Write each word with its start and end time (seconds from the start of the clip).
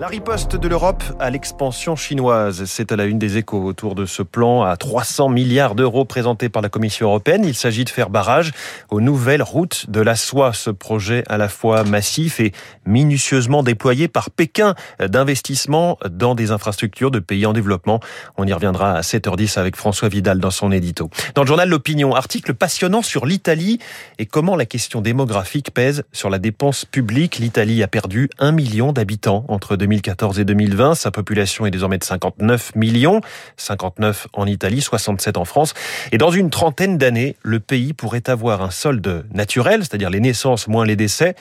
La 0.00 0.06
riposte 0.06 0.54
de 0.54 0.68
l'Europe 0.68 1.02
à 1.18 1.28
l'expansion 1.28 1.96
chinoise, 1.96 2.66
c'est 2.66 2.92
à 2.92 2.96
la 2.96 3.06
une 3.06 3.18
des 3.18 3.36
échos 3.36 3.64
autour 3.64 3.96
de 3.96 4.06
ce 4.06 4.22
plan 4.22 4.62
à 4.62 4.76
300 4.76 5.28
milliards 5.28 5.74
d'euros 5.74 6.04
présenté 6.04 6.48
par 6.48 6.62
la 6.62 6.68
Commission 6.68 7.08
européenne. 7.08 7.44
Il 7.44 7.56
s'agit 7.56 7.82
de 7.82 7.90
faire 7.90 8.08
barrage 8.08 8.52
aux 8.90 9.00
nouvelles 9.00 9.42
routes 9.42 9.90
de 9.90 10.00
la 10.00 10.14
soie. 10.14 10.52
Ce 10.52 10.70
projet 10.70 11.24
à 11.26 11.36
la 11.36 11.48
fois 11.48 11.82
massif 11.82 12.38
et 12.38 12.52
minutieusement 12.86 13.64
déployé 13.64 14.06
par 14.06 14.30
Pékin 14.30 14.76
d'investissement 15.00 15.98
dans 16.08 16.36
des 16.36 16.52
infrastructures 16.52 17.10
de 17.10 17.18
pays 17.18 17.44
en 17.44 17.52
développement. 17.52 17.98
On 18.36 18.46
y 18.46 18.52
reviendra 18.52 18.92
à 18.92 19.00
7h10 19.00 19.58
avec 19.58 19.74
François 19.74 20.08
Vidal 20.08 20.38
dans 20.38 20.52
son 20.52 20.70
édito. 20.70 21.10
Dans 21.34 21.42
le 21.42 21.48
journal 21.48 21.68
L'Opinion, 21.68 22.14
article 22.14 22.54
passionnant 22.54 23.02
sur 23.02 23.26
l'Italie 23.26 23.80
et 24.20 24.26
comment 24.26 24.54
la 24.54 24.64
question 24.64 25.00
démographique 25.00 25.74
pèse 25.74 26.04
sur 26.12 26.30
la 26.30 26.38
dépense 26.38 26.84
publique. 26.84 27.38
L'Italie 27.38 27.82
a 27.82 27.88
perdu 27.88 28.30
un 28.38 28.52
million 28.52 28.92
d'habitants 28.92 29.44
entre 29.48 29.76
2014 29.88 30.38
et 30.38 30.44
2020. 30.44 30.94
Sa 30.94 31.10
population 31.10 31.64
est 31.64 31.70
désormais 31.70 31.98
de 31.98 32.04
59 32.04 32.74
millions, 32.76 33.22
59 33.56 34.28
en 34.34 34.46
Italie, 34.46 34.82
67 34.82 35.38
en 35.38 35.46
France. 35.46 35.72
Et 36.12 36.18
dans 36.18 36.30
une 36.30 36.50
trentaine 36.50 36.98
d'années, 36.98 37.36
le 37.42 37.58
pays 37.58 37.94
pourrait 37.94 38.28
avoir 38.28 38.62
un 38.62 38.70
solde 38.70 39.24
naturel, 39.32 39.80
c'est-à-dire 39.80 40.10
les 40.10 40.20
naissances 40.20 40.68
moins 40.68 40.84
les 40.84 40.96
décès, 40.96 41.34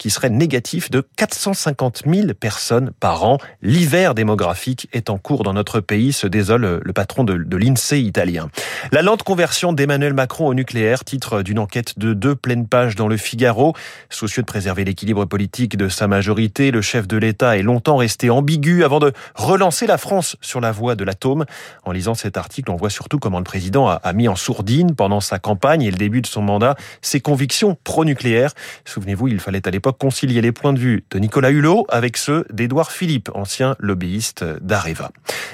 qui 0.00 0.08
serait 0.08 0.30
négatif 0.30 0.90
de 0.90 1.06
450 1.16 2.04
000 2.06 2.28
personnes 2.32 2.90
par 3.00 3.22
an. 3.22 3.36
L'hiver 3.60 4.14
démographique 4.14 4.88
est 4.94 5.10
en 5.10 5.18
cours 5.18 5.42
dans 5.42 5.52
notre 5.52 5.80
pays, 5.80 6.14
se 6.14 6.26
désole 6.26 6.80
le 6.82 6.92
patron 6.94 7.22
de, 7.22 7.36
de 7.36 7.56
l'INSEE 7.58 8.00
italien. 8.00 8.48
La 8.92 9.02
lente 9.02 9.22
conversion 9.22 9.74
d'Emmanuel 9.74 10.14
Macron 10.14 10.46
au 10.46 10.54
nucléaire, 10.54 11.04
titre 11.04 11.42
d'une 11.42 11.58
enquête 11.58 11.98
de 11.98 12.14
deux 12.14 12.34
pleines 12.34 12.66
pages 12.66 12.96
dans 12.96 13.08
le 13.08 13.18
Figaro. 13.18 13.74
Soucieux 14.08 14.42
de 14.42 14.46
préserver 14.46 14.86
l'équilibre 14.86 15.26
politique 15.26 15.76
de 15.76 15.90
sa 15.90 16.08
majorité, 16.08 16.70
le 16.70 16.80
chef 16.80 17.06
de 17.06 17.18
l'État 17.18 17.58
est 17.58 17.62
longtemps 17.62 17.98
resté 17.98 18.30
ambigu 18.30 18.84
avant 18.84 19.00
de 19.00 19.12
relancer 19.34 19.86
la 19.86 19.98
France 19.98 20.36
sur 20.40 20.62
la 20.62 20.72
voie 20.72 20.94
de 20.94 21.04
l'atome. 21.04 21.44
En 21.84 21.92
lisant 21.92 22.14
cet 22.14 22.38
article, 22.38 22.70
on 22.70 22.76
voit 22.76 22.88
surtout 22.88 23.18
comment 23.18 23.38
le 23.38 23.44
président 23.44 23.86
a 23.86 24.12
mis 24.14 24.28
en 24.28 24.36
sourdine 24.36 24.94
pendant 24.94 25.20
sa 25.20 25.38
campagne 25.38 25.82
et 25.82 25.90
le 25.90 25.98
début 25.98 26.22
de 26.22 26.26
son 26.26 26.40
mandat 26.40 26.74
ses 27.02 27.20
convictions 27.20 27.76
pro-nucléaires. 27.84 28.52
Souvenez-vous, 28.86 29.28
il 29.28 29.40
fallait 29.40 29.68
à 29.68 29.70
l'époque 29.70 29.89
concilier 29.98 30.40
les 30.40 30.52
points 30.52 30.72
de 30.72 30.78
vue 30.78 31.04
de 31.10 31.18
Nicolas 31.18 31.50
Hulot 31.50 31.86
avec 31.88 32.16
ceux 32.16 32.44
d'Édouard 32.50 32.92
Philippe, 32.92 33.30
ancien 33.34 33.76
lobbyiste 33.78 34.44
d'Areva. 34.60 35.10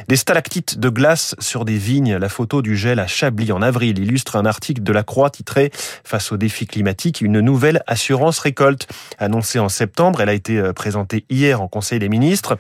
Des 0.09 0.17
stalactites 0.17 0.79
de 0.79 0.89
glace 0.89 1.35
sur 1.39 1.65
des 1.65 1.77
vignes, 1.77 2.17
la 2.17 2.29
photo 2.29 2.63
du 2.63 2.77
gel 2.77 2.99
à 2.99 3.07
Chablis 3.07 3.53
en 3.53 3.63
avril 3.63 3.99
illustre 3.99 4.37
un 4.37 4.47
article 4.47 4.83
de 4.83 4.93
la 4.93 5.03
Croix 5.03 5.31
titré 5.31 5.71
Face 6.05 6.33
aux 6.33 6.37
défis 6.37 6.67
climatiques, 6.67 7.21
une 7.21 7.41
nouvelle 7.41 7.83
assurance 7.87 8.39
récolte. 8.39 8.89
Annoncée 9.19 9.59
en 9.59 9.69
septembre, 9.69 10.21
elle 10.21 10.29
a 10.29 10.35
été 10.35 10.73
présentée 10.75 11.25
hier 11.31 11.61
en 11.61 11.69
Conseil 11.69 11.99
des 11.99 12.09
ministres. 12.09 12.59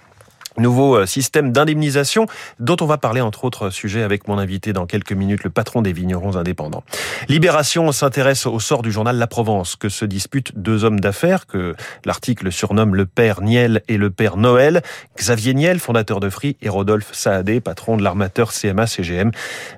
Nouveau 0.58 0.96
euh, 0.96 1.06
système 1.06 1.52
d'indemnisation 1.52 2.26
dont 2.60 2.76
on 2.80 2.86
va 2.86 2.96
parler 2.96 3.20
entre 3.20 3.44
autres 3.44 3.70
sujets 3.70 4.02
avec 4.02 4.26
mon 4.26 4.38
invité 4.38 4.72
dans 4.72 4.86
quelques 4.86 5.12
minutes, 5.12 5.44
le 5.44 5.50
patron 5.50 5.82
des 5.82 5.92
vignerons 5.92 6.36
indépendants. 6.36 6.82
Libération 7.28 7.92
s'intéresse 7.92 8.46
au 8.46 8.58
sort 8.58 8.82
du 8.82 8.90
journal 8.90 9.16
La 9.16 9.26
Provence 9.26 9.76
que 9.76 9.88
se 9.88 10.04
disputent 10.04 10.52
deux 10.56 10.84
hommes 10.84 11.00
d'affaires 11.00 11.46
que 11.46 11.74
l'article 12.04 12.50
surnomme 12.50 12.94
le 12.94 13.04
père 13.04 13.42
Niel 13.42 13.82
et 13.88 13.98
le 13.98 14.10
père 14.10 14.36
Noël. 14.36 14.82
Xavier 15.18 15.54
Niel, 15.54 15.78
fondateur 15.78 16.20
de 16.20 16.30
Free, 16.30 16.56
et 16.62 16.68
Rodolphe 16.68 17.10
Saadé, 17.12 17.60
patron 17.60 17.96
de 17.96 18.02
l'armateur 18.02 18.52
CMA-CGM. 18.52 19.30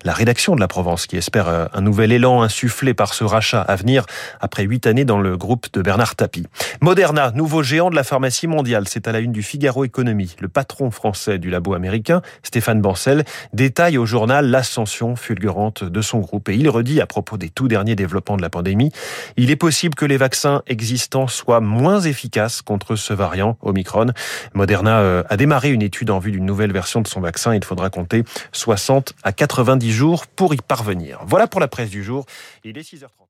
La 0.04 0.12
rédaction 0.12 0.54
de 0.54 0.60
La 0.60 0.68
Provence 0.68 1.06
qui 1.06 1.16
espère 1.16 1.48
euh, 1.48 1.66
un 1.72 1.80
nouvel 1.80 2.12
élan 2.12 2.42
insufflé 2.42 2.94
par 2.94 3.14
ce 3.14 3.24
rachat 3.24 3.62
à 3.62 3.74
venir 3.74 4.06
après 4.40 4.62
huit 4.62 4.86
années 4.86 5.04
dans 5.04 5.20
le 5.20 5.36
groupe 5.36 5.66
de 5.72 5.82
Bernard 5.82 6.14
Tapie. 6.14 6.46
Moderna, 6.80 7.32
nouveau 7.32 7.62
géant 7.62 7.90
de 7.90 7.96
la 7.96 8.04
pharmacie 8.04 8.46
mondiale, 8.46 8.84
c'est 8.88 9.08
à 9.08 9.12
la 9.12 9.18
une 9.18 9.32
du 9.32 9.42
Figaro 9.42 9.84
Économie. 9.84 10.36
Français 10.90 11.38
du 11.38 11.50
labo 11.50 11.74
américain, 11.74 12.22
Stéphane 12.42 12.80
Bancel, 12.80 13.24
détaille 13.52 13.98
au 13.98 14.06
journal 14.06 14.50
l'ascension 14.50 15.16
fulgurante 15.16 15.84
de 15.84 16.00
son 16.00 16.20
groupe. 16.20 16.48
Et 16.48 16.54
il 16.54 16.68
redit 16.68 17.00
à 17.00 17.06
propos 17.06 17.36
des 17.36 17.48
tout 17.48 17.68
derniers 17.68 17.96
développements 17.96 18.36
de 18.36 18.42
la 18.42 18.50
pandémie, 18.50 18.92
il 19.36 19.50
est 19.50 19.56
possible 19.56 19.94
que 19.94 20.04
les 20.04 20.16
vaccins 20.16 20.62
existants 20.66 21.26
soient 21.26 21.60
moins 21.60 22.00
efficaces 22.00 22.62
contre 22.62 22.96
ce 22.96 23.12
variant 23.12 23.56
Omicron. 23.62 24.06
Moderna 24.54 25.00
euh, 25.00 25.22
a 25.28 25.36
démarré 25.36 25.70
une 25.70 25.82
étude 25.82 26.10
en 26.10 26.18
vue 26.18 26.32
d'une 26.32 26.46
nouvelle 26.46 26.72
version 26.72 27.00
de 27.00 27.08
son 27.08 27.20
vaccin. 27.20 27.54
Il 27.54 27.64
faudra 27.64 27.90
compter 27.90 28.24
60 28.52 29.14
à 29.22 29.32
90 29.32 29.90
jours 29.92 30.26
pour 30.26 30.54
y 30.54 30.58
parvenir. 30.58 31.20
Voilà 31.26 31.46
pour 31.46 31.60
la 31.60 31.68
presse 31.68 31.90
du 31.90 32.04
jour. 32.04 32.26
Il 32.64 32.78
est 32.78 32.82
6h30. 32.82 33.27